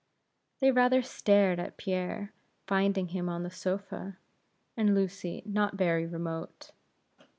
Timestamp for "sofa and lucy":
3.51-5.43